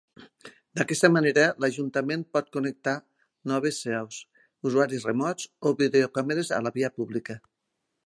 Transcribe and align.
D'aquesta 0.77 1.09
manera 1.17 1.43
l'ajuntament 1.65 2.23
pot 2.37 2.49
connectar 2.57 2.95
noves 3.53 3.83
seus, 3.87 4.19
usuaris 4.71 5.09
remots 5.13 5.51
o 5.73 5.77
videocàmeres 5.87 6.55
a 6.61 6.65
la 6.69 6.77
via 6.81 6.95
pública. 7.01 7.43